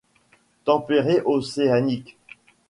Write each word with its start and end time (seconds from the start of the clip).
Tempéré 0.63 1.21
océanique. 1.25 2.17